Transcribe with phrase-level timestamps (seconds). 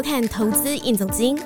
[0.00, 1.36] 收看《投资应总经》。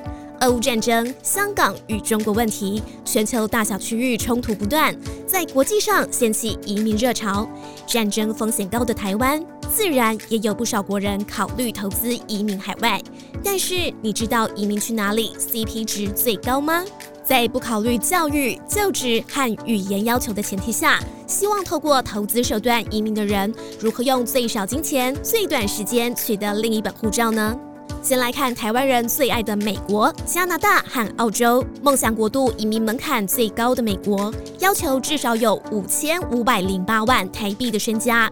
[0.41, 7.49] 俄乌战争、香港与中国问题，全球大小区域冲突不断，在国际上掀起移民热潮。
[7.85, 9.45] 战争风险高的台湾，
[9.75, 13.03] 自然也有不少国人考虑投资移民海外。
[13.43, 16.85] 但是，你知道移民去哪里 CP 值最高吗？
[17.25, 27.59] 在不考虑教育、就职和语言要求的前提下，希望透过投资手段移民的人，如何用最少金钱、最短时间取得另一本护照呢？
[28.05, 31.65] 先来看台湾人最爱的美国、加拿大和澳洲。
[31.81, 38.29] 梦想国度移民门槛最高的美国，要求至少有五千五百零八万台币的身家；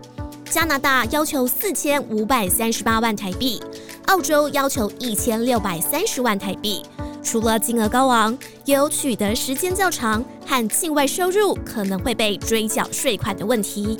[0.51, 3.63] 加拿大要求四千五百三十八万台币；
[4.09, 6.85] 澳洲要求一千六百三十万台币。
[7.23, 13.97] 除了金额高昂，也有取得时间较长和境外收入可能会被追缴税款的问题。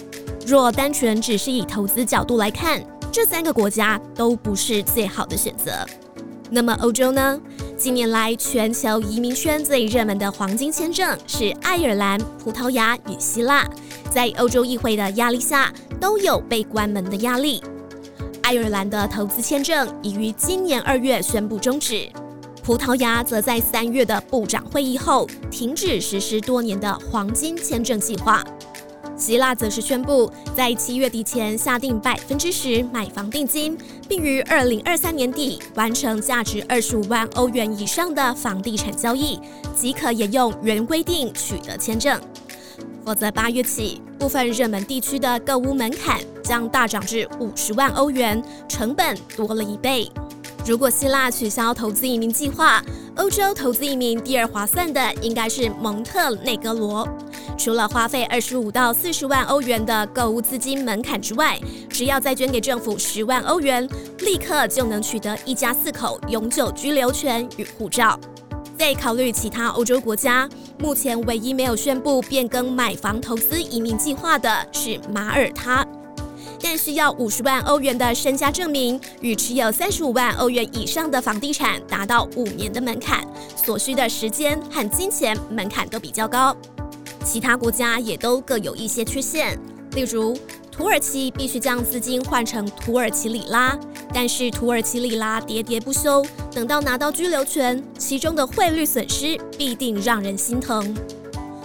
[0.47, 5.87] 若单纯只是以投资角度来看，这三个国家都不是最好的选择。
[6.51, 7.39] 那么欧洲呢？
[7.77, 13.69] 近年来全球移民圈最热门的黄金签证是爱尔兰、葡萄牙与希腊，
[14.11, 17.63] 在欧洲议会的压力下，都有被关门的压力。
[18.41, 22.09] 爱尔兰的投资签证已于今年二月宣布终止。
[22.63, 28.43] 葡萄牙则在三月的部长会议后停止实施多年的黄金签证计划。
[29.23, 33.79] 希腊则是宣布在七月底前下定百分之十买房定金，
[34.09, 39.39] 并于二零二三年底完成价值二十五万欧元以上的房地产交易，
[39.77, 42.21] 即可沿用原规定取得签证。
[43.05, 50.11] 否则，八月起部分热门地区的购物门槛将大涨至五十万欧元，成本多了一倍。
[50.67, 52.83] 如果希腊取消投资移民计划，
[53.15, 57.07] 欧洲投资移民第二划算的应该是蒙特内哥罗。
[57.57, 63.89] 除了花费二十五到四十万欧元的购物资金门槛之外，只要再捐给政府十万欧元，
[64.21, 68.19] 立刻就能取得一家四口永久居留权与护照。
[68.79, 75.87] 再考虑其他欧洲国家，目前唯一没有宣布变更买房投资移民计划的是马耳他。
[76.65, 83.25] 但需要五十万欧元的身家证明与持有三十五万欧元以上的房地产达到五年的门槛，
[83.57, 86.57] 所需的时间和金钱门槛都比较高。
[87.25, 89.59] 其他国家也都各有一些缺陷，
[89.93, 90.37] 例如
[90.71, 93.79] 土耳其必须将资金换成土耳其里拉，
[94.13, 100.95] 但是土耳其里拉喋喋不休，等到拿到居留权，其中的汇率损失必定让人心疼。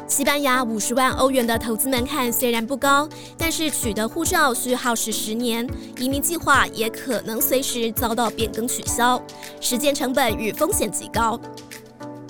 [0.08, 5.68] 西班牙五十万欧元的投资门槛虽然不高，但是取得护照需耗时十年，
[6.00, 9.22] 移民计划也可能随时遭到变更取消，
[9.60, 11.38] 时间成本与风险极高。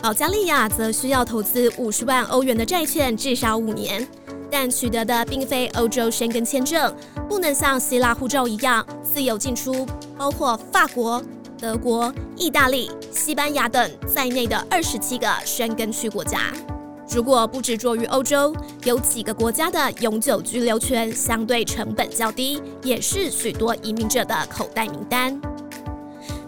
[0.02, 4.08] 保加利亚则需要投资五十万欧元的债券至少五年，
[4.50, 6.96] 但取得的并非欧洲申根签证，
[7.28, 9.86] 不能像希腊护照一样自由进出
[10.16, 11.22] 包括法国、
[11.60, 16.54] 德国、意大利、西班牙等在内的二十七个申根区国家。
[17.10, 25.42] 如果不执着于欧洲，有几个国家的永久居留权相对成本较低，也是许多移民者的口袋名单。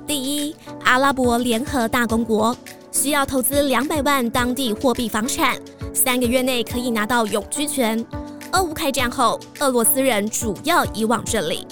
[0.05, 2.55] 第一，阿拉伯联合大公国
[2.91, 5.57] 需要投资两百万当地货币房产，
[5.93, 8.03] 三个月内可以拿到永居权。
[8.51, 11.65] 俄乌开战后，俄罗斯人主要移往这里。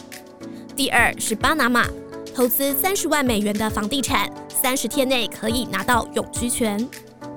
[0.76, 1.88] 第二是巴拿马，
[2.36, 6.88] 投资三十万美元的房地产，三十天内可以拿到永居权。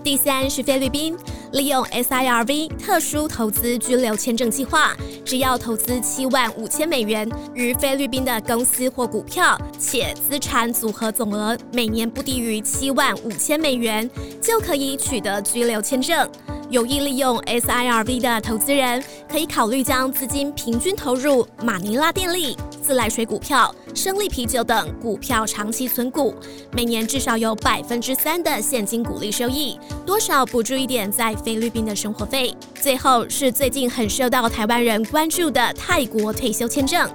[0.04, 1.16] 第三是菲律宾。
[1.52, 14.08] 利用 SIRV 特殊投资居留签证计划，只要投资七万五千美元于菲律宾的公司或股票，且资产组合总额每年不低于七万五千美元，
[14.40, 16.28] 就可以取得居留签证。
[16.70, 22.56] 有意利用 SIRV 的投资人，可以考虑将资金平均投入马尼拉电力。
[22.90, 26.34] 自来水股票、生力啤酒等股票长期存股，
[26.72, 32.52] 每年至少有百分之三的现金股利收益，多少补助一点在菲律宾的生活费。
[32.74, 37.08] 最后是最近很受到台湾人关注的泰国退休签证，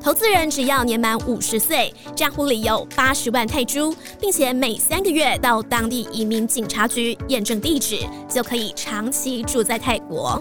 [0.00, 7.98] 投资人只要年满五十岁，账户里有八十万泰铢，并且每三个月到当地移民警察局验证地址，
[8.28, 10.40] 就可以长期住在泰国。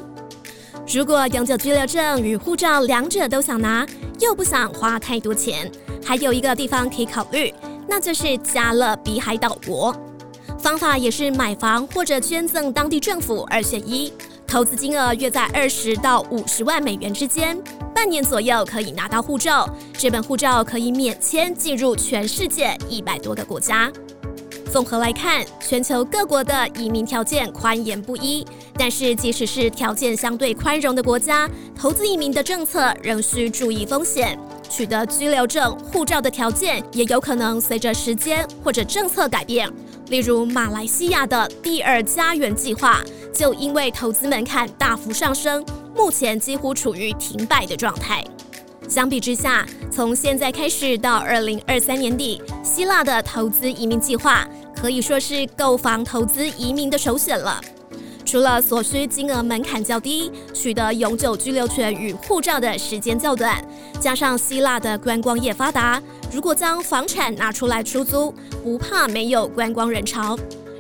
[0.94, 3.88] 如果永久居留证与护照两者都想拿，
[4.20, 5.72] 又不想花太多钱，
[6.04, 7.54] 还有一个地方可以考虑，
[7.88, 9.96] 那就是加勒比海岛国。
[10.60, 14.12] 方法也是买房或者捐赠当地政府二选一，
[14.46, 17.58] 投资金额约在二十到五十万美元之间，
[17.96, 19.74] 半年左右可以拿到护照。
[19.94, 23.90] 这本护照可以免签进入全世界一百多个国家。
[24.72, 34.40] 综合来看，全球各国的移民条件宽严不一，但是即使是条件相对宽容的国家，投资移民的政策仍需注意风险。
[34.70, 39.70] 取得居留证、护照的条件也有可能随着时间或者政策改变。
[40.08, 43.02] 例如，马来西亚的第二家园计划
[43.34, 48.24] 就因为投资门槛大幅上升，目前几乎处于停摆的状态。
[48.88, 54.48] 相比之下，从现在开始到二零二三年底，希腊的投资移民计划。
[54.82, 57.62] 可以说是购房投资移民的首选了。
[58.26, 63.64] 除了所需金额门槛较低，取得永久居留权与护照的时间较短，
[64.00, 66.02] 加上希腊的观光业发达，
[66.32, 68.34] 如果将房产拿出来出租，
[68.64, 70.36] 不怕没有观光人潮，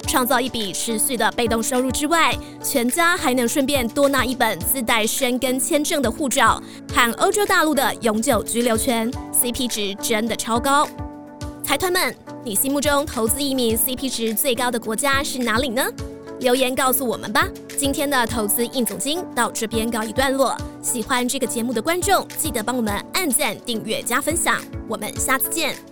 [0.07, 6.59] 创造一笔持续的被动收入之外，全家还能顺便多拿一本自带申根签证的护照
[6.91, 10.87] 和欧洲大陆的永久居留权，CP 值真的超高。
[11.63, 12.30] 财团们。
[12.43, 15.85] 你心目中投资移民 CP 值最高的国家是哪里呢？
[16.39, 17.47] 留言告诉我们吧。
[17.77, 20.57] 今天的投资应总经到这边告一段落。
[20.81, 24.59] 喜欢这个节目的观众，记得帮我们按赞、订阅、加分享。
[24.87, 25.90] 我们下次见。